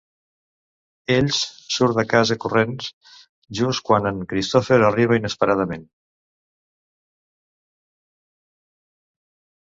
[1.15, 1.39] Ells
[1.73, 2.87] surt de casa corrents,
[3.59, 5.83] just quan en Christopher arriba inesperadament.